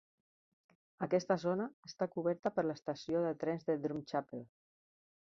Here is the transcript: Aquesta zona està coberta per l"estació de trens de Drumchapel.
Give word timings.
Aquesta 1.07 1.35
zona 1.43 1.67
està 1.89 2.07
coberta 2.15 2.51
per 2.55 2.63
l"estació 2.67 3.21
de 3.27 3.35
trens 3.43 3.67
de 3.69 3.75
Drumchapel. 3.83 4.43